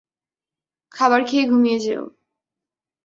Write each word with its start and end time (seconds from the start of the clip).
খাবার 0.91 1.21
খেয়ে 1.23 1.45
ঘুমিয়ে 1.45 1.77
যেয়ো। 1.79 2.03